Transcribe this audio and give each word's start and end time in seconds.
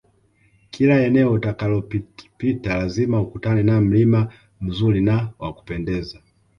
Kila 0.71 0.99
eneo 1.05 1.31
utakalopita 1.33 2.77
lazima 2.77 3.21
ukutane 3.21 3.63
na 3.63 3.81
mlima 3.81 4.33
mzuri 4.61 5.01
na 5.01 5.29
wa 5.39 5.53
kupendeza 5.53 6.21